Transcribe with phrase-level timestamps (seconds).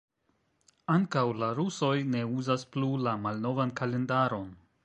[0.93, 4.53] Ankaŭ la rusoj ne uzas plu la malnovan kalendaron.